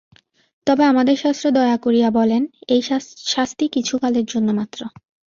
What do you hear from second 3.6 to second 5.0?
কিছুকালের জন্য মাত্র।